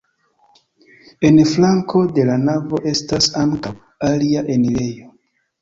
En 1.29 1.35
flanko 1.49 2.01
de 2.17 2.25
la 2.31 2.37
navo 2.47 2.81
estas 2.93 3.29
ankaŭ 3.45 3.75
alia 4.11 4.47
enirejo. 4.57 5.15